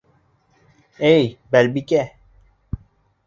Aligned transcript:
Эй, 1.09 1.27
Балбикә?!.. 1.57 2.01